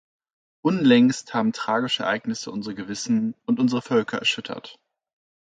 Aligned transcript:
Unlängst 0.63 1.35
haben 1.35 1.53
tragische 1.53 2.01
Ereignisse 2.01 2.49
unsere 2.49 2.73
Gewissen 2.73 3.35
und 3.45 3.59
unsere 3.59 3.83
Völker 3.83 4.17
erschüttert. 4.17 4.79